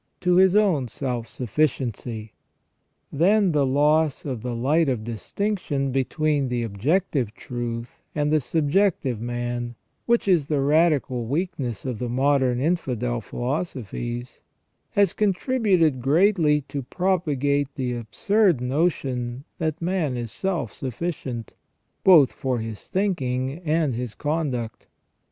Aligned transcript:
to 0.19 0.33
his 0.37 0.55
own 0.55 0.87
self 0.87 1.27
sufficiency. 1.27 2.33
Then 3.11 3.51
the 3.51 3.67
loss 3.67 4.25
of 4.25 4.41
the 4.41 4.55
light 4.55 4.89
of 4.89 5.03
distinction 5.03 5.91
between 5.91 6.49
the 6.49 6.63
objective 6.63 7.35
truth 7.35 8.01
and 8.15 8.31
the 8.31 8.39
subjective 8.39 9.21
man, 9.21 9.75
which 10.07 10.27
is 10.27 10.47
the 10.47 10.59
radical 10.59 11.27
weaknessof 11.27 11.99
the 11.99 12.09
modern 12.09 12.59
infidel 12.59 13.21
philosophies, 13.21 14.41
has 14.89 15.13
contributed 15.13 16.01
greatly 16.01 16.61
to 16.61 16.81
propagate 16.81 17.75
the 17.75 17.93
absurd 17.93 18.59
notion 18.59 19.43
that 19.59 19.83
man 19.83 20.17
is 20.17 20.31
self 20.31 20.73
sufficient, 20.73 21.53
both 22.03 22.31
for 22.33 22.57
his 22.57 22.87
thinking 22.89 23.59
and 23.59 23.93
his 23.93 24.15
conduct. 24.15 24.87